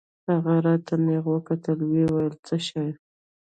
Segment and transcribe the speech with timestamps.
[0.31, 2.87] هغه راته نېغ وکتل ويې ويل څه شى.